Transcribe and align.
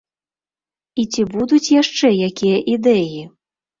І 1.03 1.05
ці 1.13 1.21
будуць 1.35 1.73
яшчэ 1.81 2.07
якія 2.29 2.57
ідэі? 2.77 3.21